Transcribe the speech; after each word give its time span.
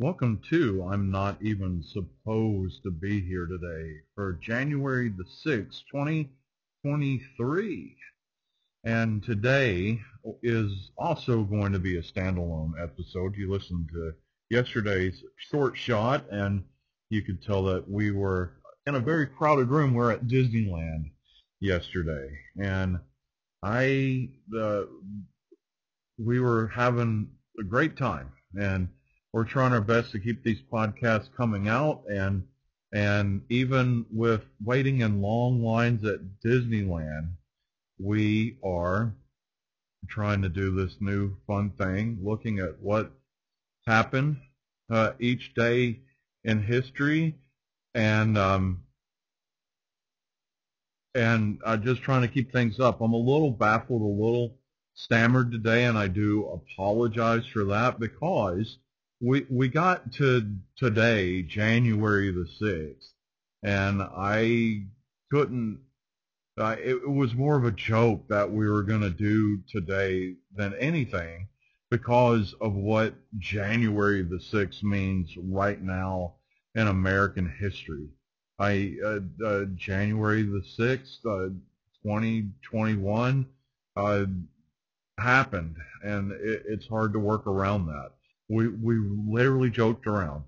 Welcome 0.00 0.40
to 0.50 0.84
I'm 0.90 1.08
Not 1.08 1.40
Even 1.40 1.80
Supposed 1.80 2.82
to 2.82 2.90
Be 2.90 3.20
Here 3.20 3.46
Today 3.46 4.00
for 4.16 4.32
January 4.42 5.08
the 5.08 5.22
6th, 5.22 5.82
2023. 5.88 7.96
And 8.82 9.22
today 9.22 10.00
is 10.42 10.90
also 10.98 11.44
going 11.44 11.72
to 11.72 11.78
be 11.78 11.98
a 11.98 12.02
standalone 12.02 12.72
episode. 12.82 13.36
You 13.36 13.52
listened 13.52 13.88
to 13.92 14.12
yesterday's 14.50 15.22
short 15.36 15.78
shot 15.78 16.24
and 16.28 16.64
you 17.10 17.22
could 17.22 17.40
tell 17.40 17.62
that 17.62 17.88
we 17.88 18.10
were 18.10 18.54
in 18.88 18.96
a 18.96 19.00
very 19.00 19.28
crowded 19.28 19.68
room. 19.68 19.94
We're 19.94 20.10
at 20.10 20.26
Disneyland 20.26 21.12
yesterday 21.60 22.36
and 22.60 22.98
I, 23.62 24.30
uh, 24.58 24.86
we 26.18 26.40
were 26.40 26.66
having 26.66 27.28
a 27.60 27.62
great 27.62 27.96
time 27.96 28.32
and 28.56 28.88
we're 29.34 29.42
trying 29.42 29.72
our 29.72 29.80
best 29.80 30.12
to 30.12 30.20
keep 30.20 30.44
these 30.44 30.62
podcasts 30.72 31.28
coming 31.36 31.66
out 31.66 32.04
and 32.08 32.46
and 32.92 33.42
even 33.48 34.06
with 34.12 34.42
waiting 34.64 35.00
in 35.00 35.20
long 35.20 35.60
lines 35.60 36.04
at 36.04 36.20
Disneyland, 36.44 37.30
we 37.98 38.56
are 38.62 39.12
trying 40.06 40.40
to 40.42 40.48
do 40.48 40.70
this 40.70 40.94
new 41.00 41.34
fun 41.48 41.70
thing, 41.70 42.20
looking 42.22 42.60
at 42.60 42.78
what 42.78 43.10
happened 43.88 44.36
uh, 44.88 45.14
each 45.18 45.52
day 45.54 45.98
in 46.44 46.62
history, 46.62 47.34
and 47.92 48.38
um, 48.38 48.84
and 51.16 51.58
uh, 51.64 51.76
just 51.76 52.02
trying 52.02 52.22
to 52.22 52.28
keep 52.28 52.52
things 52.52 52.78
up. 52.78 53.00
I'm 53.00 53.12
a 53.12 53.16
little 53.16 53.50
baffled, 53.50 54.02
a 54.02 54.04
little 54.04 54.54
stammered 54.94 55.50
today, 55.50 55.86
and 55.86 55.98
I 55.98 56.06
do 56.06 56.46
apologize 56.46 57.44
for 57.52 57.64
that 57.64 57.98
because 57.98 58.78
we 59.24 59.46
we 59.48 59.68
got 59.68 60.12
to 60.12 60.54
today, 60.76 61.42
January 61.42 62.30
the 62.30 62.46
sixth, 62.46 63.12
and 63.62 64.02
I 64.02 64.82
couldn't. 65.30 65.80
It, 66.58 67.02
it 67.02 67.10
was 67.10 67.34
more 67.34 67.56
of 67.56 67.64
a 67.64 67.72
joke 67.72 68.28
that 68.28 68.52
we 68.52 68.68
were 68.68 68.82
going 68.82 69.00
to 69.00 69.10
do 69.10 69.60
today 69.68 70.34
than 70.54 70.74
anything 70.74 71.48
because 71.90 72.54
of 72.60 72.74
what 72.74 73.14
January 73.38 74.22
the 74.22 74.40
sixth 74.40 74.82
means 74.82 75.30
right 75.38 75.80
now 75.80 76.34
in 76.74 76.86
American 76.86 77.52
history. 77.58 78.08
I 78.58 78.96
uh, 79.04 79.20
uh, 79.44 79.64
January 79.74 80.42
the 80.42 80.62
sixth, 80.76 81.24
uh, 81.24 81.48
2021, 82.04 83.46
uh, 83.96 84.24
happened, 85.18 85.76
and 86.02 86.30
it, 86.32 86.64
it's 86.68 86.86
hard 86.86 87.14
to 87.14 87.18
work 87.18 87.46
around 87.46 87.86
that 87.86 88.13
we 88.48 88.68
we 88.68 88.96
literally 89.28 89.70
joked 89.70 90.06
around 90.06 90.44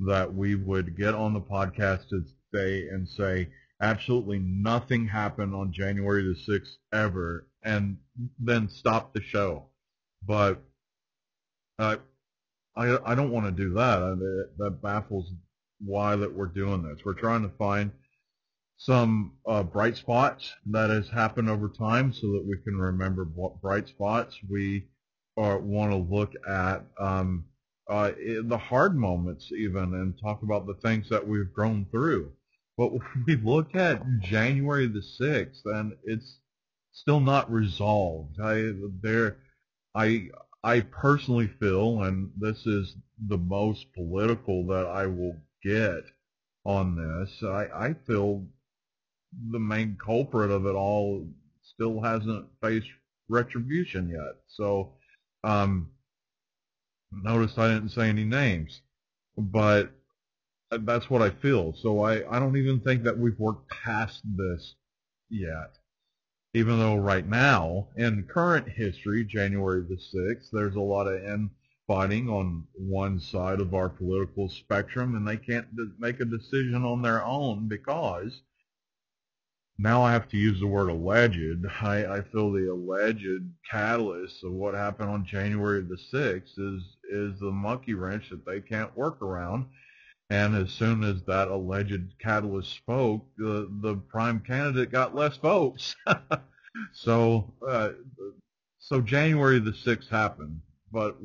that 0.00 0.32
we 0.32 0.54
would 0.54 0.96
get 0.96 1.14
on 1.14 1.34
the 1.34 1.40
podcast 1.40 2.08
today 2.08 2.88
and 2.88 3.08
say 3.08 3.48
absolutely 3.80 4.38
nothing 4.38 5.06
happened 5.06 5.54
on 5.54 5.72
January 5.72 6.22
the 6.22 6.52
6th 6.52 6.76
ever 6.92 7.46
and 7.62 7.96
then 8.38 8.68
stop 8.68 9.12
the 9.12 9.22
show. 9.22 9.66
But 10.26 10.62
uh, 11.78 11.96
I 12.76 12.98
I 13.04 13.14
don't 13.14 13.30
want 13.30 13.46
to 13.46 13.52
do 13.52 13.74
that. 13.74 14.02
I, 14.02 14.14
that 14.58 14.82
baffles 14.82 15.32
why 15.80 16.16
that 16.16 16.32
we're 16.34 16.46
doing 16.46 16.82
this. 16.82 17.04
We're 17.04 17.14
trying 17.14 17.42
to 17.42 17.56
find 17.56 17.92
some 18.76 19.32
uh, 19.46 19.62
bright 19.62 19.96
spots 19.96 20.52
that 20.66 20.90
has 20.90 21.08
happened 21.08 21.50
over 21.50 21.68
time 21.68 22.12
so 22.12 22.32
that 22.32 22.44
we 22.46 22.56
can 22.64 22.76
remember 22.76 23.24
what 23.24 23.60
bright 23.60 23.88
spots. 23.88 24.36
We 24.48 24.86
uh, 25.38 25.58
want 25.58 25.92
to 25.92 26.14
look 26.14 26.32
at 26.48 26.84
um, 26.98 27.44
uh, 27.88 28.10
the 28.44 28.58
hard 28.58 28.96
moments 28.96 29.50
even 29.52 29.94
and 29.94 30.18
talk 30.20 30.42
about 30.42 30.66
the 30.66 30.74
things 30.74 31.08
that 31.08 31.26
we've 31.26 31.52
grown 31.52 31.86
through. 31.90 32.32
But 32.76 32.92
we 33.26 33.36
look 33.36 33.74
at 33.74 34.02
January 34.20 34.86
the 34.86 35.02
6th, 35.20 35.64
and 35.64 35.92
it's 36.04 36.38
still 36.92 37.20
not 37.20 37.50
resolved. 37.50 38.40
I, 38.42 38.72
there, 39.02 39.38
I, 39.94 40.28
I 40.64 40.80
personally 40.80 41.50
feel, 41.60 42.02
and 42.02 42.30
this 42.38 42.66
is 42.66 42.96
the 43.28 43.38
most 43.38 43.86
political 43.94 44.66
that 44.66 44.86
I 44.86 45.06
will 45.06 45.36
get 45.62 46.04
on 46.64 46.96
this, 46.96 47.42
I, 47.42 47.66
I 47.74 47.94
feel 48.06 48.44
the 49.50 49.58
main 49.58 49.96
culprit 50.04 50.50
of 50.50 50.66
it 50.66 50.74
all 50.74 51.26
still 51.62 52.00
hasn't 52.00 52.46
faced 52.60 52.88
retribution 53.28 54.08
yet. 54.08 54.36
So 54.48 54.94
um, 55.44 55.90
notice 57.12 57.56
I 57.58 57.68
didn't 57.68 57.90
say 57.90 58.08
any 58.08 58.24
names, 58.24 58.82
but 59.36 59.90
that's 60.70 61.08
what 61.08 61.22
I 61.22 61.30
feel. 61.30 61.74
So 61.74 62.02
I, 62.02 62.36
I 62.36 62.38
don't 62.38 62.56
even 62.56 62.80
think 62.80 63.02
that 63.04 63.18
we've 63.18 63.38
worked 63.38 63.70
past 63.70 64.22
this 64.36 64.74
yet. 65.30 65.78
Even 66.54 66.78
though 66.78 66.96
right 66.96 67.26
now, 67.26 67.88
in 67.96 68.24
current 68.24 68.68
history, 68.68 69.24
January 69.24 69.82
the 69.82 69.96
6th, 69.96 70.50
there's 70.50 70.76
a 70.76 70.80
lot 70.80 71.06
of 71.06 71.22
infighting 71.22 72.28
on 72.28 72.64
one 72.74 73.20
side 73.20 73.60
of 73.60 73.74
our 73.74 73.88
political 73.88 74.48
spectrum, 74.48 75.14
and 75.14 75.28
they 75.28 75.36
can't 75.36 75.68
make 75.98 76.20
a 76.20 76.24
decision 76.24 76.84
on 76.84 77.02
their 77.02 77.24
own 77.24 77.68
because 77.68 78.42
now 79.78 80.02
I 80.02 80.12
have 80.12 80.28
to 80.30 80.36
use 80.36 80.58
the 80.58 80.66
word 80.66 80.88
alleged. 80.88 81.64
I, 81.80 82.16
I 82.16 82.22
feel 82.22 82.50
the 82.50 82.72
alleged 82.72 83.44
catalyst 83.70 84.42
of 84.42 84.52
what 84.52 84.74
happened 84.74 85.08
on 85.08 85.24
January 85.24 85.82
the 85.82 85.96
6th 86.12 86.58
is, 86.58 86.82
is 87.08 87.38
the 87.38 87.52
monkey 87.52 87.94
wrench 87.94 88.30
that 88.30 88.44
they 88.44 88.60
can't 88.60 88.96
work 88.96 89.22
around. 89.22 89.66
And 90.30 90.56
as 90.56 90.70
soon 90.72 91.04
as 91.04 91.22
that 91.22 91.48
alleged 91.48 92.18
catalyst 92.18 92.74
spoke, 92.74 93.24
the, 93.38 93.70
the 93.80 93.94
prime 93.94 94.40
candidate 94.40 94.90
got 94.90 95.14
less 95.14 95.36
votes. 95.36 95.94
so, 96.92 97.54
uh, 97.66 97.90
so 98.80 99.00
January 99.00 99.60
the 99.60 99.70
6th 99.70 100.08
happened, 100.08 100.60
but, 100.90 101.16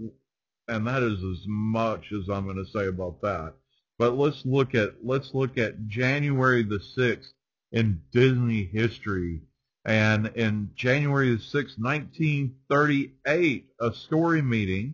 and 0.67 0.85
that 0.85 1.01
is 1.01 1.23
as 1.23 1.43
much 1.47 2.11
as 2.11 2.29
I'm 2.29 2.45
going 2.45 2.63
to 2.63 2.71
say 2.71 2.87
about 2.87 3.19
that. 3.21 3.53
But 3.97 4.15
let's 4.15 4.45
look 4.45 4.75
at, 4.75 4.93
let's 5.03 5.33
look 5.33 5.57
at 5.57 5.87
January 5.87 6.61
the 6.61 6.79
6th 6.79 7.31
in 7.73 8.01
Disney 8.11 8.63
history. 8.63 9.41
And 9.83 10.27
in 10.35 10.69
January 10.75 11.37
6, 11.37 11.77
1938, 11.77 13.65
a 13.81 13.93
story 13.93 14.41
meeting 14.41 14.93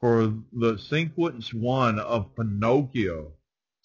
for 0.00 0.34
the 0.52 0.76
sequence 0.78 1.54
one 1.54 2.00
of 2.00 2.34
Pinocchio 2.34 3.32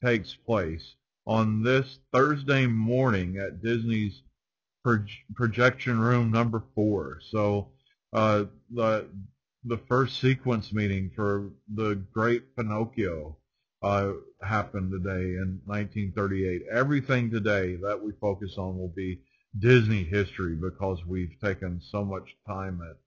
takes 0.03 0.33
place 0.33 0.95
on 1.27 1.61
this 1.61 1.99
Thursday 2.11 2.65
morning 2.65 3.37
at 3.37 3.61
Disney's 3.61 4.23
projection 5.35 5.99
room 5.99 6.31
number 6.31 6.63
four. 6.73 7.19
So 7.29 7.69
uh, 8.13 8.45
the 8.73 9.07
the 9.65 9.77
first 9.77 10.19
sequence 10.19 10.73
meeting 10.73 11.11
for 11.15 11.49
the 11.75 11.95
great 12.13 12.55
Pinocchio 12.55 13.37
uh, 13.81 14.11
happened 14.41 14.91
today 14.91 15.37
in 15.37 15.61
1938. 15.65 16.63
Everything 16.71 17.31
today 17.31 17.77
that 17.77 17.99
we 18.01 18.11
focus 18.19 18.55
on 18.57 18.77
will 18.77 18.93
be 18.95 19.21
Disney 19.57 20.03
history 20.03 20.55
because 20.55 21.05
we've 21.05 21.35
taken 21.43 21.81
so 21.81 22.03
much 22.03 22.35
time 22.47 22.81
at, 22.89 22.97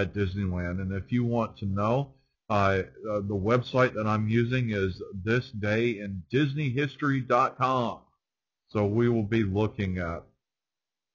at 0.00 0.14
Disneyland. 0.14 0.80
And 0.80 0.92
if 0.92 1.10
you 1.12 1.24
want 1.24 1.58
to 1.58 1.66
know, 1.66 2.14
uh, 2.50 2.82
uh, 3.08 3.20
the 3.20 3.34
website 3.34 3.94
that 3.94 4.06
I'm 4.06 4.28
using 4.28 4.70
is 4.70 5.00
thisdayindisneyhistory.com. 5.24 7.98
So 8.68 8.86
we 8.86 9.08
will 9.08 9.22
be 9.22 9.44
looking 9.44 9.98
at 9.98 10.24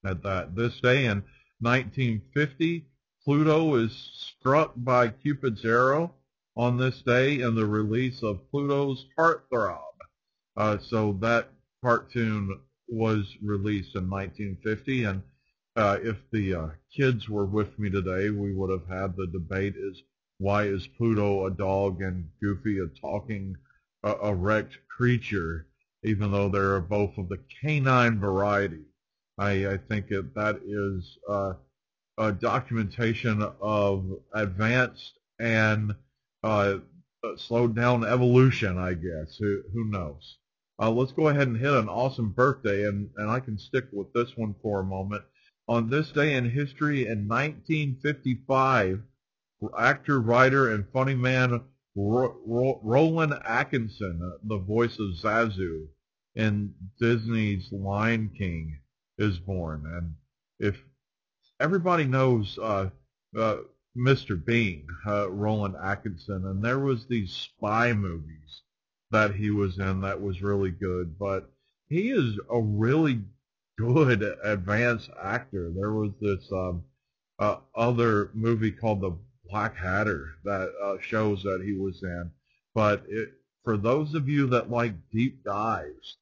at 0.06 0.23
that. 0.23 0.56
This 0.56 0.79
day 0.79 1.06
in 1.06 1.23
1950, 1.59 2.85
Pluto 3.23 3.75
is 3.75 3.91
struck 4.13 4.73
by 4.77 5.09
Cupid's 5.09 5.66
arrow 5.66 6.13
on 6.57 6.75
this 6.75 7.03
day 7.03 7.41
and 7.41 7.56
the 7.56 7.66
release 7.66 8.23
of 8.23 8.50
Pluto's 8.50 9.06
Heartthrob. 9.18 9.77
Uh, 10.57 10.77
so 10.80 11.15
that 11.21 11.50
cartoon 11.83 12.59
was 12.88 13.38
released 13.44 13.95
in 13.95 14.09
1950, 14.09 15.04
and 15.04 15.21
uh, 15.75 15.98
if 16.01 16.18
the 16.31 16.56
uh, 16.56 16.68
kids 16.92 17.30
were 17.30 17.45
with 17.45 17.77
me 17.77 17.92
today, 17.92 18.31
we 18.31 18.54
would 18.56 18.71
have 18.71 18.88
had 18.88 19.15
the 19.15 19.27
debate 19.27 19.75
is 19.77 20.01
why 20.39 20.63
is 20.63 20.88
Pluto 20.88 21.45
a 21.45 21.51
dog 21.51 22.01
and 22.01 22.27
Goofy 22.42 22.80
a 22.80 22.88
talking 23.00 23.56
uh, 24.03 24.15
erect 24.24 24.80
creature, 24.89 25.68
even 26.03 26.31
though 26.31 26.50
they're 26.50 26.80
both 26.80 27.15
of 27.19 27.30
the 27.30 27.39
canine 27.62 28.19
variety. 28.19 28.86
I, 29.38 29.68
I 29.68 29.77
think 29.77 30.07
that 30.10 30.33
that 30.33 30.60
is 30.65 31.19
uh, 31.30 31.53
a 32.18 32.31
documentation 32.31 33.48
of 33.62 34.06
advanced 34.33 35.19
and 35.39 35.94
uh, 36.44 36.78
slowed 37.38 37.75
down 37.75 38.06
evolution, 38.06 38.78
I 38.78 38.94
guess. 38.94 39.38
Who, 39.38 39.62
who 39.74 39.86
knows? 39.86 40.38
Uh, 40.80 40.92
let's 40.92 41.12
go 41.12 41.28
ahead 41.30 41.48
and 41.48 41.57
hit 41.57 41.74
an 41.74 41.89
awesome 41.89 42.31
birthday, 42.31 42.88
and, 42.88 43.10
and 43.18 43.30
I 43.30 43.39
can 43.39 43.57
stick 43.57 43.86
with 43.92 44.13
this 44.13 44.38
one 44.38 44.56
for 44.62 44.80
a 44.80 44.86
moment. 44.86 45.24
On 45.68 45.89
this 45.89 46.12
day 46.12 46.36
in 46.36 46.50
history 46.50 47.07
in 47.07 47.28
1955, 47.28 49.01
actor, 49.78 50.22
writer, 50.22 50.74
and 50.74 50.88
funny 50.94 51.16
man 51.16 51.62
Ro- 51.95 52.38
Ro- 52.45 52.80
Rowan 52.84 53.34
Atkinson, 53.34 54.22
uh, 54.24 54.38
the 54.44 54.60
voice 54.60 55.00
of 55.00 55.16
Zazu 55.16 55.88
in 56.36 56.74
Disney's 57.00 57.72
Lion 57.72 58.30
King, 58.38 58.80
is 59.18 59.39
born. 59.39 59.84
And 59.88 60.13
if 60.60 60.80
everybody 61.60 62.06
knows 62.06 62.57
uh, 62.60 62.92
uh, 63.36 63.57
Mr. 63.97 64.44
Bean, 64.44 64.85
uh, 65.07 65.29
Rowan 65.31 65.75
Atkinson, 65.81 66.45
and 66.45 66.63
there 66.63 66.79
was 66.79 67.07
these 67.07 67.31
spy 67.33 67.94
movies 67.94 68.61
that 69.11 69.33
he 69.35 69.49
was 69.49 69.79
in 69.79 70.01
that 70.01 70.21
was 70.21 70.41
really 70.41 70.69
good, 70.71 71.17
but 71.17 71.49
he 71.89 72.11
is 72.11 72.38
a 72.51 72.61
really 72.61 73.21
good 73.77 74.21
advanced 74.44 75.09
actor. 75.21 75.71
There 75.75 75.94
was 75.94 76.11
this 76.19 76.51
um, 76.51 76.83
uh, 77.39 77.57
other 77.75 78.31
movie 78.33 78.71
called 78.71 79.01
The 79.01 79.17
Blackadder 79.49 80.35
that 80.43 80.71
uh, 80.83 80.97
shows 81.01 81.43
that 81.43 81.63
he 81.63 81.73
was 81.73 82.03
in. 82.03 82.31
But 82.75 83.03
it, 83.07 83.29
for 83.63 83.77
those 83.77 84.13
of 84.13 84.29
you 84.29 84.47
that 84.47 84.69
like 84.69 84.93
deep 85.11 85.43
dives, 85.43 86.17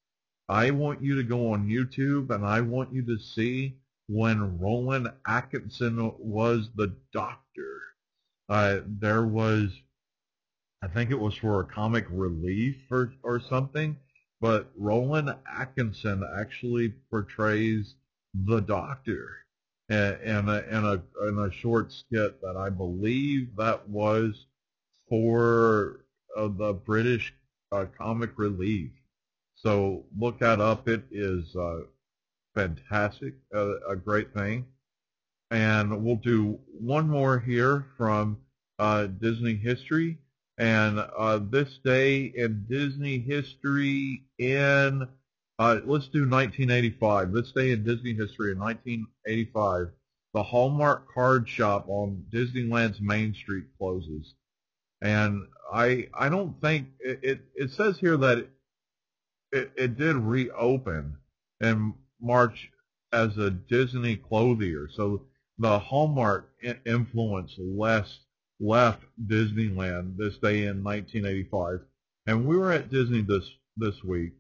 I 0.48 0.72
want 0.72 1.02
you 1.02 1.16
to 1.16 1.24
go 1.24 1.52
on 1.52 1.68
YouTube 1.68 2.30
and 2.30 2.46
I 2.46 2.62
want 2.62 2.94
you 2.94 3.04
to 3.06 3.18
see 3.18 3.78
when 4.08 4.60
Rowan 4.60 5.12
Atkinson 5.28 6.12
was 6.20 6.70
the 6.76 6.96
doctor. 7.12 7.82
Uh, 8.48 8.80
there 8.86 9.26
was, 9.26 9.72
I 10.84 10.88
think 10.88 11.10
it 11.12 11.20
was 11.20 11.36
for 11.36 11.62
a 11.62 11.66
comic 11.66 12.06
relief 12.10 12.76
or, 12.92 13.14
or 13.24 13.40
something, 13.40 13.98
but 14.42 14.72
Rowan 14.78 15.34
Atkinson 15.52 16.24
actually 16.40 16.94
portrays 17.10 17.96
the 18.34 18.60
doctor 18.60 19.38
in 19.90 19.96
a, 19.96 20.64
in 20.70 20.86
a, 20.86 21.28
in 21.28 21.40
a 21.40 21.52
short 21.52 21.92
skit 21.92 22.42
that 22.42 22.56
I 22.58 22.70
believe 22.70 23.56
that 23.58 23.88
was 23.88 24.46
for 25.10 26.06
uh, 26.38 26.48
the 26.48 26.74
British 26.74 27.34
uh, 27.72 27.86
comic 27.98 28.32
relief. 28.38 28.92
So 29.56 30.06
look 30.20 30.40
that 30.40 30.60
up. 30.60 30.88
It 30.88 31.04
is 31.12 31.56
uh, 31.56 31.82
fantastic, 32.56 33.36
uh, 33.54 33.80
a 33.88 33.96
great 33.96 34.34
thing. 34.34 34.66
And 35.52 36.04
we'll 36.04 36.16
do 36.16 36.60
one 36.80 37.08
more 37.08 37.40
here 37.40 37.86
from 37.98 38.38
uh, 38.80 39.08
Disney 39.08 39.56
history. 39.56 40.18
And 40.58 41.00
uh, 41.00 41.40
this 41.50 41.80
day 41.84 42.34
in 42.36 42.66
Disney 42.68 43.20
history 43.20 44.24
in, 44.40 45.08
uh, 45.60 45.80
let's 45.86 46.08
do 46.08 46.28
1985. 46.28 47.34
This 47.34 47.52
day 47.52 47.72
in 47.72 47.84
Disney 47.84 48.14
history 48.14 48.54
in 48.54 48.60
1985, 48.60 49.88
the 50.34 50.44
Hallmark 50.44 51.14
card 51.14 51.48
shop 51.48 51.86
on 51.88 52.26
Disneyland's 52.34 53.02
Main 53.02 53.34
Street 53.34 53.66
closes. 53.78 54.34
And 55.02 55.46
I 55.72 56.08
I 56.14 56.30
don't 56.30 56.60
think 56.62 56.88
it, 57.00 57.20
it, 57.22 57.42
it 57.56 57.72
says 57.72 57.98
here 58.00 58.18
that 58.18 58.40
it, 58.40 58.50
it, 59.52 59.72
it 59.78 59.98
did 59.98 60.16
reopen 60.16 61.18
in 61.62 61.94
March 62.22 62.70
as 63.12 63.38
a 63.38 63.50
Disney 63.50 64.16
clothier. 64.16 64.90
So 64.92 65.24
the 65.58 65.80
Hallmark 65.80 66.52
influence 66.86 67.56
less 67.58 68.20
left 68.60 69.04
Disneyland 69.28 70.18
this 70.18 70.38
day 70.38 70.66
in 70.66 70.84
1985, 70.84 71.80
and 72.28 72.46
we 72.46 72.58
were 72.58 72.72
at 72.72 72.90
Disney 72.90 73.22
this 73.22 73.50
this 73.78 74.04
week. 74.04 74.34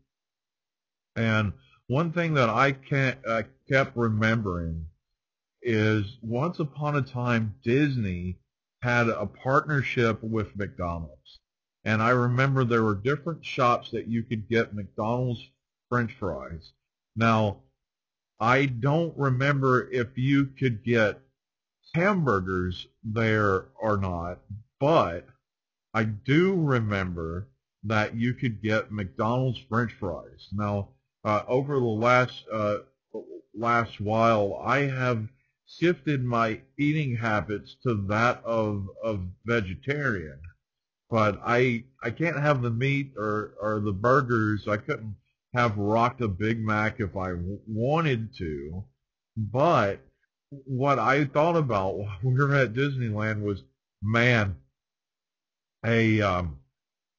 And 1.16 1.54
one 1.88 2.12
thing 2.12 2.33
that 2.33 2.50
I 2.50 2.72
can't 2.72 3.19
uh, 3.27 3.44
kept 3.69 3.95
remembering 3.95 4.88
is 5.62 6.18
once 6.22 6.60
upon 6.60 6.95
a 6.95 7.01
time 7.01 7.56
Disney 7.63 8.39
had 8.81 9.07
a 9.10 9.25
partnership 9.25 10.22
with 10.24 10.56
McDonald's. 10.56 11.39
And 11.83 12.01
I 12.01 12.10
remember 12.10 12.63
there 12.63 12.83
were 12.83 12.95
different 12.95 13.45
shops 13.45 13.92
that 13.92 14.07
you 14.07 14.24
could 14.24 14.50
get 14.50 14.74
McDonald's 14.74 15.50
french 15.89 16.13
fries. 16.13 16.74
Now, 17.16 17.62
I 18.39 18.65
don't 18.65 19.17
remember 19.17 19.89
if 19.91 20.17
you 20.17 20.47
could 20.47 20.83
get 20.83 21.21
hamburgers 21.93 22.87
there 23.03 23.67
or 23.79 23.97
not, 23.97 24.39
but 24.79 25.27
I 25.93 26.03
do 26.03 26.55
remember 26.61 27.47
that 27.83 28.15
you 28.15 28.33
could 28.33 28.61
get 28.61 28.91
McDonald's 28.91 29.59
French 29.69 29.93
fries. 29.93 30.49
Now, 30.51 30.89
uh, 31.23 31.43
over 31.47 31.79
the 31.79 31.85
last 31.85 32.45
uh, 32.51 32.79
last 33.53 34.01
while, 34.01 34.55
I 34.55 34.79
have 34.81 35.29
shifted 35.67 36.23
my 36.23 36.61
eating 36.77 37.15
habits 37.15 37.75
to 37.83 37.95
that 38.09 38.43
of 38.43 38.89
of 39.03 39.25
vegetarian, 39.45 40.39
but 41.09 41.39
I 41.43 41.85
I 42.03 42.11
can't 42.11 42.39
have 42.39 42.61
the 42.61 42.71
meat 42.71 43.13
or 43.17 43.55
or 43.61 43.79
the 43.79 43.93
burgers. 43.93 44.67
I 44.67 44.77
couldn't 44.77 45.15
have 45.55 45.77
rocked 45.77 46.21
a 46.21 46.27
Big 46.27 46.59
Mac 46.59 46.99
if 46.99 47.15
I 47.15 47.33
wanted 47.67 48.35
to, 48.37 48.83
but 49.37 49.99
what 50.51 50.99
I 50.99 51.25
thought 51.25 51.55
about 51.57 51.97
while 51.97 52.19
we 52.23 52.33
were 52.33 52.55
at 52.55 52.73
Disneyland 52.73 53.41
was, 53.41 53.63
man, 54.01 54.57
a 55.85 56.21
um, 56.21 56.57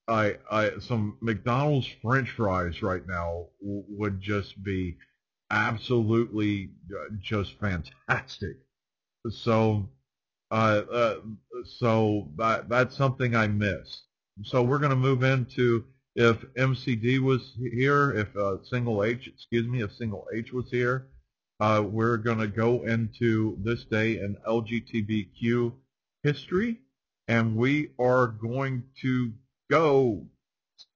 I, 0.09 0.37
I 0.51 0.79
some 0.81 1.19
McDonald's 1.21 1.89
French 2.03 2.31
fries 2.31 2.83
right 2.83 3.07
now 3.07 3.47
w- 3.61 3.85
would 3.89 4.21
just 4.21 4.63
be 4.63 4.97
absolutely 5.51 6.71
uh, 6.93 7.15
just 7.21 7.59
fantastic. 7.59 8.59
So, 9.31 9.89
uh, 10.51 10.83
uh, 10.93 11.17
so 11.65 12.29
that 12.37 12.69
that's 12.69 12.97
something 12.97 13.35
I 13.35 13.49
miss. 13.49 14.03
So 14.45 14.63
we're 14.63 14.79
going 14.79 14.91
to 14.91 14.97
move 14.97 15.23
into 15.25 15.85
if 16.17 16.41
MCD 16.55 17.21
was 17.21 17.53
here, 17.59 18.11
if 18.13 18.35
uh, 18.37 18.57
single 18.65 19.05
H, 19.05 19.29
excuse 19.29 19.69
me, 19.69 19.83
if 19.83 19.93
single 19.93 20.27
H 20.35 20.51
was 20.51 20.71
here, 20.71 21.09
uh, 21.61 21.85
we're 21.87 22.17
going 22.17 22.39
to 22.39 22.47
go 22.47 22.85
into 22.85 23.59
this 23.63 23.85
day 23.85 24.19
in 24.19 24.37
LGBTQ 24.49 25.73
history, 26.23 26.81
and 27.29 27.55
we 27.55 27.91
are 28.01 28.29
going 28.29 28.85
to 29.03 29.33
go 29.71 30.25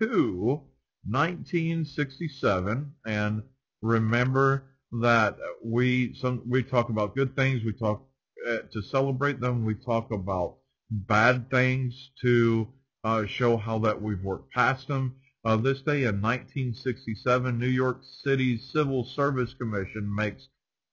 to 0.00 0.62
1967 1.06 2.92
and 3.06 3.42
remember 3.82 4.64
that 5.00 5.36
we 5.64 6.14
some 6.14 6.42
we 6.48 6.62
talk 6.62 6.88
about 6.90 7.14
good 7.14 7.34
things 7.36 7.64
we 7.64 7.72
talk 7.72 8.02
uh, 8.46 8.58
to 8.70 8.82
celebrate 8.82 9.40
them 9.40 9.64
we 9.64 9.74
talk 9.74 10.10
about 10.10 10.56
bad 10.90 11.50
things 11.50 12.10
to 12.20 12.68
uh, 13.04 13.26
show 13.26 13.56
how 13.56 13.78
that 13.78 14.00
we've 14.00 14.22
worked 14.22 14.52
past 14.52 14.88
them 14.88 15.14
uh, 15.42 15.56
this 15.56 15.80
day 15.80 16.04
in 16.04 16.20
1967, 16.20 17.58
New 17.58 17.66
York 17.66 18.02
City's 18.02 18.70
Civil 18.70 19.04
Service 19.04 19.54
Commission 19.54 20.14
makes 20.14 20.48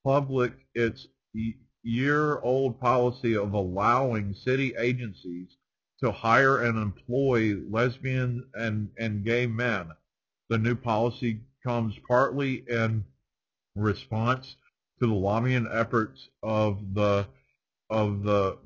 public 0.06 0.54
its 0.74 1.08
year-old 1.84 2.80
policy 2.80 3.36
of 3.36 3.54
allowing 3.54 4.34
city 4.34 4.74
agencies 4.78 5.58
to 6.02 6.12
hire 6.12 6.64
and 6.64 6.78
employ 6.78 7.58
lesbian 7.70 8.46
and, 8.54 8.90
and 8.98 9.26
gay 9.26 9.46
men. 9.46 9.90
The 10.48 10.58
new 10.58 10.76
policy 10.76 11.42
comes 11.66 11.96
partly 12.08 12.64
in 12.70 13.04
response 13.76 14.56
to 15.02 15.08
the 15.08 15.14
lobbying 15.14 15.68
efforts 15.72 16.30
of 16.42 16.94
the 16.94 17.28
of 17.90 18.24
the 18.24 18.58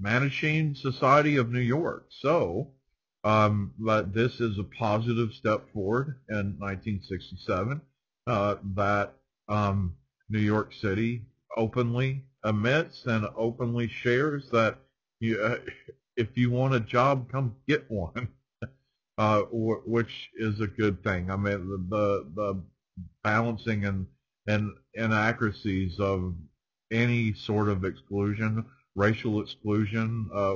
Mattachine 0.00 0.76
Society 0.76 1.36
of 1.36 1.50
New 1.50 1.60
York. 1.60 2.06
So, 2.10 2.72
um, 3.24 3.72
but 3.78 4.12
this 4.14 4.40
is 4.40 4.58
a 4.58 4.64
positive 4.64 5.32
step 5.32 5.72
forward 5.72 6.16
in 6.28 6.56
1967 6.58 7.80
uh, 8.26 8.56
that 8.74 9.14
um, 9.48 9.94
New 10.28 10.38
York 10.38 10.72
City 10.72 11.22
openly 11.56 12.24
admits 12.44 13.06
and 13.06 13.26
openly 13.36 13.88
shares 13.88 14.48
that 14.50 14.78
you, 15.20 15.40
uh, 15.40 15.58
if 16.16 16.36
you 16.36 16.50
want 16.50 16.74
a 16.74 16.80
job, 16.80 17.30
come 17.30 17.56
get 17.66 17.90
one, 17.90 18.28
uh, 19.18 19.42
which 19.50 20.30
is 20.36 20.60
a 20.60 20.66
good 20.66 21.02
thing. 21.02 21.30
I 21.30 21.36
mean, 21.36 21.68
the 21.68 21.96
the, 21.96 22.26
the 22.34 22.62
balancing 23.24 23.84
and 23.84 24.06
and 24.46 24.72
inaccuracies 24.94 25.98
of 25.98 26.34
any 26.90 27.34
sort 27.34 27.68
of 27.68 27.84
exclusion, 27.84 28.64
racial 28.94 29.42
exclusion, 29.42 30.30
uh, 30.34 30.54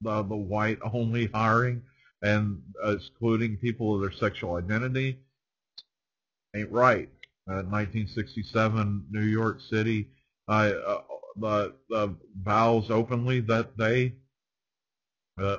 the, 0.00 0.22
the 0.22 0.36
white 0.36 0.78
only 0.92 1.26
hiring 1.26 1.82
and 2.22 2.60
excluding 2.84 3.56
people 3.56 3.94
of 3.94 4.00
their 4.00 4.12
sexual 4.12 4.56
identity 4.56 5.18
ain't 6.54 6.70
right. 6.70 7.08
Uh, 7.48 7.62
1967, 7.62 9.06
New 9.10 9.22
York 9.22 9.60
City, 9.60 10.08
uh, 10.48 10.72
uh, 10.86 11.00
the, 11.36 11.74
the 11.88 12.16
vows 12.42 12.90
openly 12.90 13.40
that 13.40 13.76
they 13.76 14.14
uh, 15.40 15.58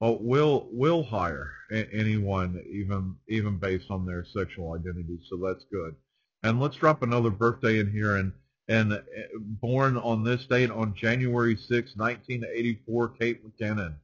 well, 0.00 0.18
will 0.20 0.68
will 0.70 1.02
hire 1.02 1.52
anyone, 1.72 2.62
even 2.70 3.16
even 3.28 3.58
based 3.58 3.90
on 3.90 4.06
their 4.06 4.24
sexual 4.24 4.74
identity. 4.74 5.18
So 5.28 5.36
that's 5.36 5.64
good. 5.72 5.96
And 6.44 6.60
let's 6.60 6.76
drop 6.76 7.02
another 7.02 7.30
birthday 7.30 7.80
in 7.80 7.90
here. 7.90 8.16
And 8.16 8.32
and 8.68 8.92
uh, 8.92 9.00
born 9.38 9.96
on 9.96 10.22
this 10.22 10.46
date 10.46 10.70
on 10.70 10.94
January 10.94 11.56
6, 11.56 11.96
1984, 11.96 13.08
Kate 13.08 13.42
McKinnon 13.44 13.94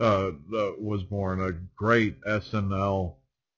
uh, 0.00 0.32
was 0.78 1.02
born, 1.04 1.40
a 1.40 1.52
great 1.76 2.20
SNL 2.22 3.14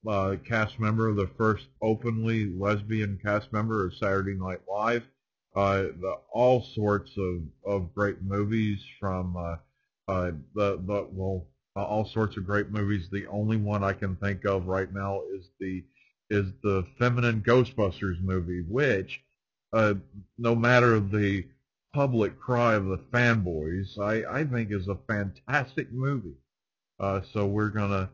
uh, 0.08 0.36
cast 0.46 0.78
member, 0.78 1.12
the 1.12 1.30
first 1.36 1.66
openly 1.82 2.52
lesbian 2.56 3.18
cast 3.22 3.52
member 3.52 3.86
of 3.86 3.94
Saturday 3.94 4.34
Night 4.34 4.60
Live. 4.70 5.04
Uh, 5.54 5.84
the, 6.00 6.18
all 6.32 6.62
sorts 6.74 7.12
of, 7.16 7.40
of 7.64 7.94
great 7.94 8.22
movies 8.22 8.84
from 9.00 9.36
uh, 9.36 9.56
uh, 10.08 10.30
the, 10.54 10.76
the 10.86 11.08
well, 11.10 11.46
all 11.74 12.04
sorts 12.04 12.36
of 12.36 12.46
great 12.46 12.70
movies. 12.70 13.08
The 13.10 13.26
only 13.26 13.56
one 13.56 13.82
I 13.82 13.92
can 13.92 14.16
think 14.16 14.44
of 14.44 14.66
right 14.66 14.92
now 14.92 15.22
is 15.34 15.50
the 15.58 15.82
is 16.28 16.46
the 16.62 16.84
feminine 16.98 17.40
Ghostbusters 17.40 18.20
movie, 18.20 18.62
which, 18.68 19.20
uh, 19.72 19.94
no 20.38 20.54
matter 20.54 20.98
the 21.00 21.44
public 21.96 22.38
cry 22.38 22.74
of 22.74 22.84
the 22.84 22.98
fanboys, 23.10 23.98
I, 23.98 24.40
I 24.40 24.44
think 24.44 24.70
is 24.70 24.86
a 24.86 24.98
fantastic 25.08 25.90
movie. 25.90 26.36
Uh, 27.00 27.22
so 27.32 27.46
we're 27.46 27.70
gonna 27.70 28.10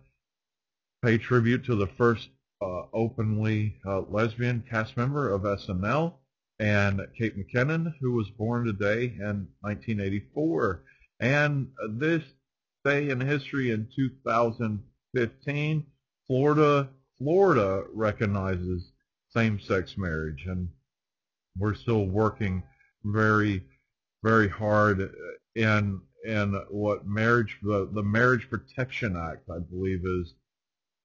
pay 1.04 1.18
tribute 1.18 1.64
to 1.64 1.74
the 1.74 1.88
first 1.88 2.28
uh, 2.62 2.82
openly 2.92 3.74
uh, 3.84 4.02
lesbian 4.02 4.62
cast 4.70 4.96
member 4.96 5.32
of 5.32 5.42
SNL, 5.42 6.12
and 6.60 7.00
Kate 7.18 7.36
McKinnon, 7.36 7.92
who 8.00 8.12
was 8.12 8.30
born 8.30 8.66
today 8.66 9.16
in 9.18 9.48
1984. 9.62 10.84
And 11.18 11.66
this 11.98 12.22
day 12.84 13.10
in 13.10 13.20
history 13.20 13.72
in 13.72 13.88
2015, 13.96 15.86
Florida, 16.28 16.88
Florida 17.18 17.82
recognizes 17.92 18.92
same-sex 19.30 19.98
marriage, 19.98 20.44
and 20.46 20.68
we're 21.58 21.74
still 21.74 22.06
working 22.06 22.62
very, 23.04 23.64
very 24.22 24.48
hard 24.48 25.14
in 25.54 26.00
in 26.24 26.54
what 26.70 27.06
marriage 27.06 27.58
the 27.62 27.88
the 27.92 28.02
Marriage 28.02 28.48
Protection 28.48 29.16
Act, 29.16 29.48
I 29.50 29.58
believe, 29.58 30.02
is 30.04 30.34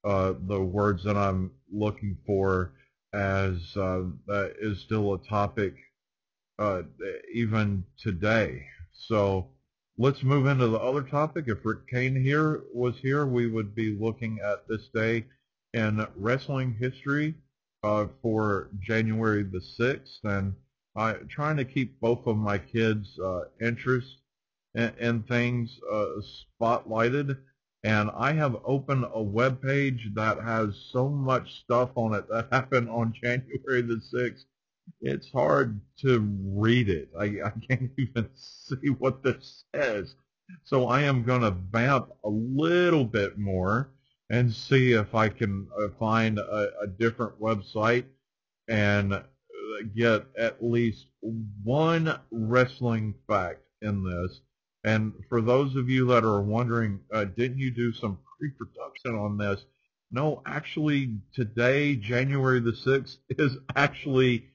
uh, 0.03 0.33
the 0.47 0.61
words 0.61 1.03
that 1.03 1.17
I'm 1.17 1.51
looking 1.71 2.17
for 2.25 2.73
as 3.13 3.75
uh, 3.75 4.03
is 4.61 4.79
still 4.79 5.13
a 5.13 5.23
topic 5.27 5.75
uh, 6.59 6.83
even 7.33 7.83
today. 7.97 8.65
So 8.93 9.49
let's 9.97 10.23
move 10.23 10.45
into 10.45 10.67
the 10.67 10.79
other 10.79 11.01
topic. 11.01 11.45
If 11.47 11.65
Rick 11.65 11.87
Kane 11.89 12.21
here 12.21 12.63
was 12.73 12.97
here, 12.97 13.25
we 13.25 13.47
would 13.47 13.75
be 13.75 13.97
looking 13.99 14.39
at 14.43 14.67
this 14.67 14.87
day 14.93 15.25
in 15.73 16.05
wrestling 16.15 16.75
history 16.79 17.35
uh, 17.83 18.07
for 18.21 18.69
January 18.79 19.43
the 19.43 19.61
6th, 19.79 20.23
and 20.23 20.53
I 20.97 21.13
trying 21.29 21.57
to 21.57 21.65
keep 21.65 21.99
both 21.99 22.25
of 22.27 22.37
my 22.37 22.57
kids' 22.57 23.19
uh, 23.19 23.43
interests 23.61 24.17
and, 24.75 24.93
and 24.99 25.27
things 25.27 25.79
uh, 25.91 26.21
spotlighted 26.61 27.37
and 27.83 28.09
I 28.17 28.33
have 28.33 28.57
opened 28.65 29.05
a 29.13 29.21
web 29.21 29.61
page 29.61 30.09
that 30.15 30.41
has 30.41 30.75
so 30.91 31.07
much 31.07 31.61
stuff 31.61 31.91
on 31.95 32.13
it 32.13 32.27
that 32.29 32.47
happened 32.51 32.89
on 32.89 33.13
January 33.13 33.81
the 33.81 34.01
6th. 34.13 34.45
It's 35.01 35.31
hard 35.31 35.79
to 35.99 36.19
read 36.43 36.89
it. 36.89 37.09
I, 37.17 37.25
I 37.45 37.51
can't 37.67 37.91
even 37.97 38.29
see 38.35 38.89
what 38.89 39.23
this 39.23 39.63
says. 39.75 40.15
So 40.65 40.87
I 40.87 41.03
am 41.03 41.23
going 41.23 41.41
to 41.41 41.51
vamp 41.51 42.09
a 42.23 42.29
little 42.29 43.05
bit 43.05 43.37
more 43.37 43.91
and 44.29 44.51
see 44.51 44.93
if 44.93 45.13
I 45.15 45.29
can 45.29 45.67
uh, 45.79 45.87
find 45.99 46.39
a, 46.39 46.71
a 46.83 46.87
different 46.87 47.39
website 47.39 48.05
and 48.67 49.21
get 49.83 50.25
at 50.37 50.63
least 50.63 51.07
one 51.63 52.19
wrestling 52.31 53.15
fact 53.27 53.61
in 53.81 54.03
this. 54.03 54.41
And 54.83 55.13
for 55.29 55.41
those 55.41 55.75
of 55.75 55.89
you 55.89 56.07
that 56.07 56.23
are 56.23 56.41
wondering, 56.41 56.99
uh, 57.13 57.25
didn't 57.25 57.59
you 57.59 57.71
do 57.71 57.91
some 57.91 58.19
pre-production 58.37 59.15
on 59.15 59.37
this? 59.37 59.65
No, 60.11 60.41
actually 60.45 61.17
today, 61.33 61.95
January 61.95 62.59
the 62.59 62.71
6th, 62.71 63.17
is 63.29 63.57
actually 63.75 64.45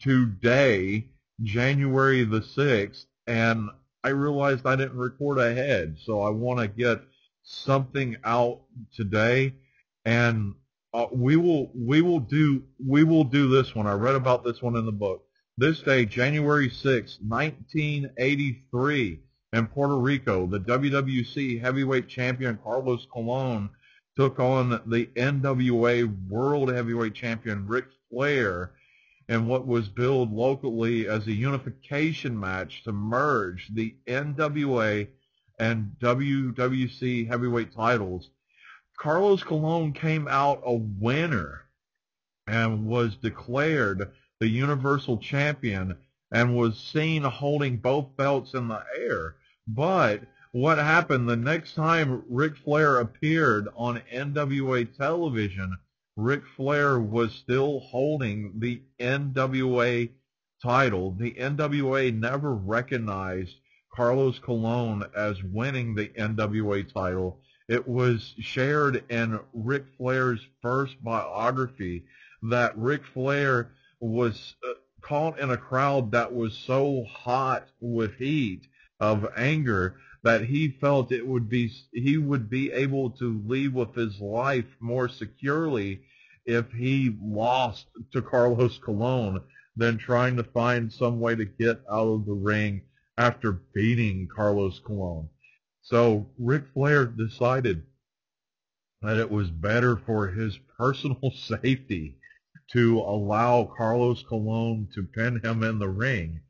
today, 0.00 1.08
January 1.42 2.24
the 2.24 2.40
6th, 2.40 3.04
and 3.26 3.70
I 4.02 4.10
realized 4.10 4.66
I 4.66 4.76
didn't 4.76 4.96
record 4.96 5.38
ahead, 5.38 5.96
so 6.04 6.22
I 6.22 6.30
want 6.30 6.60
to 6.60 6.68
get 6.68 7.02
something 7.42 8.16
out 8.24 8.62
today, 8.94 9.54
and 10.04 10.54
uh, 10.96 11.06
we 11.12 11.36
will 11.36 11.70
we 11.74 12.00
will 12.00 12.20
do 12.20 12.62
we 12.84 13.04
will 13.04 13.24
do 13.24 13.50
this 13.50 13.74
one. 13.74 13.86
I 13.86 13.92
read 13.92 14.14
about 14.14 14.44
this 14.44 14.62
one 14.62 14.76
in 14.76 14.86
the 14.86 14.92
book. 14.92 15.24
This 15.58 15.80
day, 15.80 16.06
January 16.06 16.70
6, 16.70 17.18
1983, 17.28 19.20
in 19.52 19.66
Puerto 19.66 19.98
Rico, 19.98 20.46
the 20.46 20.60
WWC 20.60 21.60
heavyweight 21.60 22.08
champion 22.08 22.58
Carlos 22.62 23.06
Colon 23.12 23.68
took 24.16 24.40
on 24.40 24.80
the 24.86 25.06
NWA 25.16 26.28
World 26.28 26.72
Heavyweight 26.72 27.14
Champion 27.14 27.66
Ric 27.66 27.84
Flair 28.10 28.72
in 29.28 29.46
what 29.46 29.66
was 29.66 29.88
billed 29.90 30.32
locally 30.32 31.08
as 31.08 31.26
a 31.26 31.32
unification 31.32 32.38
match 32.38 32.84
to 32.84 32.92
merge 32.92 33.68
the 33.74 33.94
NWA 34.06 35.08
and 35.58 35.90
WWC 36.00 37.28
heavyweight 37.28 37.74
titles. 37.74 38.30
Carlos 38.98 39.42
Colon 39.42 39.92
came 39.92 40.26
out 40.26 40.62
a 40.64 40.74
winner 40.74 41.62
and 42.46 42.86
was 42.86 43.16
declared 43.16 44.10
the 44.40 44.48
Universal 44.48 45.18
Champion 45.18 45.96
and 46.32 46.56
was 46.56 46.78
seen 46.78 47.22
holding 47.22 47.76
both 47.76 48.16
belts 48.16 48.54
in 48.54 48.68
the 48.68 48.82
air. 48.98 49.36
But 49.68 50.22
what 50.52 50.78
happened 50.78 51.28
the 51.28 51.36
next 51.36 51.74
time 51.74 52.24
Ric 52.28 52.56
Flair 52.56 52.98
appeared 52.98 53.68
on 53.76 54.02
NWA 54.12 54.96
television, 54.96 55.76
Ric 56.16 56.42
Flair 56.56 56.98
was 56.98 57.32
still 57.32 57.80
holding 57.80 58.58
the 58.58 58.82
NWA 58.98 60.10
title. 60.62 61.12
The 61.12 61.32
NWA 61.32 62.18
never 62.18 62.54
recognized 62.54 63.56
Carlos 63.94 64.38
Colon 64.38 65.04
as 65.14 65.42
winning 65.42 65.94
the 65.94 66.08
NWA 66.08 66.90
title. 66.92 67.42
It 67.68 67.88
was 67.88 68.34
shared 68.38 69.02
in 69.10 69.40
Ric 69.52 69.86
Flair's 69.96 70.46
first 70.62 71.02
biography 71.02 72.04
that 72.42 72.78
Ric 72.78 73.04
Flair 73.04 73.72
was 73.98 74.54
uh, 74.64 74.74
caught 75.00 75.40
in 75.40 75.50
a 75.50 75.56
crowd 75.56 76.12
that 76.12 76.32
was 76.32 76.56
so 76.56 77.04
hot 77.04 77.68
with 77.80 78.14
heat 78.14 78.68
of 79.00 79.26
anger 79.36 79.96
that 80.22 80.44
he 80.44 80.68
felt 80.68 81.10
it 81.12 81.26
would 81.26 81.48
be 81.48 81.72
he 81.92 82.18
would 82.18 82.48
be 82.48 82.70
able 82.72 83.10
to 83.10 83.42
leave 83.46 83.74
with 83.74 83.94
his 83.94 84.20
life 84.20 84.76
more 84.80 85.08
securely 85.08 86.02
if 86.44 86.70
he 86.72 87.16
lost 87.20 87.86
to 88.12 88.22
Carlos 88.22 88.78
Colon 88.78 89.40
than 89.76 89.98
trying 89.98 90.36
to 90.36 90.44
find 90.44 90.92
some 90.92 91.20
way 91.20 91.34
to 91.34 91.44
get 91.44 91.80
out 91.90 92.06
of 92.06 92.26
the 92.26 92.32
ring 92.32 92.82
after 93.18 93.52
beating 93.52 94.28
Carlos 94.28 94.78
Colon. 94.78 95.28
So 95.88 96.26
Ric 96.36 96.64
Flair 96.74 97.06
decided 97.06 97.86
that 99.02 99.18
it 99.18 99.30
was 99.30 99.52
better 99.52 99.96
for 99.96 100.26
his 100.26 100.58
personal 100.76 101.30
safety 101.36 102.18
to 102.72 102.98
allow 102.98 103.72
Carlos 103.76 104.24
Colon 104.24 104.88
to 104.94 105.04
pin 105.04 105.40
him 105.44 105.62
in 105.62 105.78
the 105.78 105.88
ring 105.88 106.40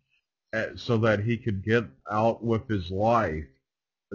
so 0.77 0.97
that 0.97 1.21
he 1.21 1.37
could 1.37 1.63
get 1.63 1.85
out 2.11 2.43
with 2.43 2.67
his 2.67 2.91
life. 2.91 3.45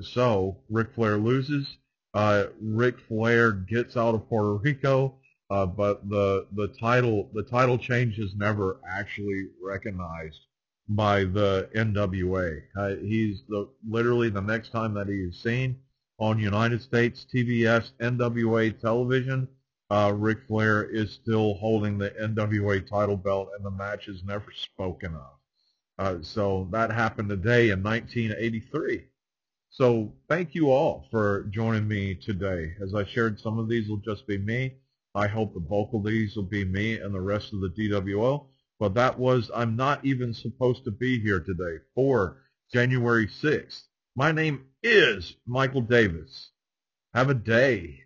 So 0.01 0.57
Ric 0.71 0.91
Flair 0.95 1.17
loses. 1.17 1.77
Uh, 2.15 2.45
Ric 2.59 2.99
Flair 2.99 3.51
gets 3.51 3.95
out 3.95 4.15
of 4.15 4.27
Puerto 4.27 4.55
Rico, 4.55 5.19
uh, 5.51 5.67
but 5.67 6.09
the 6.09 6.47
the 6.53 6.69
title 6.69 7.29
the 7.35 7.43
title 7.43 7.77
change 7.77 8.17
is 8.17 8.33
never 8.35 8.79
actually 8.89 9.49
recognized 9.63 10.39
by 10.95 11.23
the 11.23 11.69
NWA. 11.75 12.61
Uh, 12.75 12.95
he's 13.01 13.43
the 13.47 13.69
literally 13.87 14.29
the 14.29 14.41
next 14.41 14.71
time 14.71 14.93
that 14.95 15.07
he 15.07 15.15
is 15.15 15.41
seen 15.41 15.77
on 16.19 16.37
United 16.37 16.81
States 16.81 17.25
TBS 17.33 17.91
NWA 17.99 18.77
television. 18.79 19.47
Uh, 19.89 20.13
Ric 20.15 20.39
Flair 20.47 20.83
is 20.83 21.11
still 21.11 21.55
holding 21.55 21.97
the 21.97 22.11
NWA 22.11 22.87
title 22.87 23.17
belt, 23.17 23.49
and 23.55 23.65
the 23.65 23.71
match 23.71 24.07
is 24.07 24.23
never 24.23 24.51
spoken 24.53 25.15
of. 25.15 25.31
Uh, 25.97 26.17
so 26.21 26.67
that 26.71 26.91
happened 26.91 27.29
today 27.29 27.69
in 27.69 27.83
1983. 27.83 29.05
So 29.69 30.13
thank 30.27 30.53
you 30.53 30.71
all 30.71 31.07
for 31.11 31.43
joining 31.51 31.87
me 31.87 32.15
today. 32.15 32.73
As 32.81 32.93
I 32.93 33.05
shared, 33.05 33.39
some 33.39 33.59
of 33.59 33.69
these 33.69 33.89
will 33.89 33.97
just 33.97 34.27
be 34.27 34.37
me. 34.37 34.75
I 35.15 35.27
hope 35.27 35.53
the 35.53 35.59
bulk 35.59 35.93
of 35.93 36.03
these 36.03 36.35
will 36.35 36.43
be 36.43 36.65
me 36.65 36.99
and 36.99 37.13
the 37.13 37.21
rest 37.21 37.53
of 37.53 37.61
the 37.61 37.69
DWO. 37.69 38.45
But 38.81 38.95
that 38.95 39.19
was, 39.19 39.51
I'm 39.53 39.75
not 39.75 40.03
even 40.03 40.33
supposed 40.33 40.85
to 40.85 40.91
be 40.91 41.19
here 41.19 41.39
today 41.39 41.83
for 41.93 42.37
January 42.73 43.27
6th. 43.27 43.83
My 44.15 44.31
name 44.31 44.65
is 44.81 45.35
Michael 45.45 45.81
Davis. 45.81 46.49
Have 47.13 47.29
a 47.29 47.35
day. 47.35 47.99